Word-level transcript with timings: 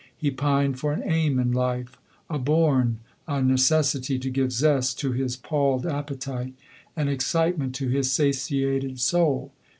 He 0.17 0.31
pined 0.31 0.79
for 0.79 0.93
an 0.93 1.03
aim 1.03 1.37
in 1.37 1.51
life— 1.51 1.95
a 2.27 2.39
bourne— 2.39 2.97
a 3.27 3.33
neces 3.35 3.93
sity, 3.95 4.19
to 4.21 4.31
give 4.31 4.51
zest 4.51 4.97
to 5.01 5.11
his 5.11 5.35
palled 5.35 5.85
appetite, 5.85 6.55
and 6.95 7.07
ex 7.07 7.27
citement 7.31 7.73
to 7.75 7.87
his 7.87 8.11
satiated 8.11 8.99
soul. 8.99 9.51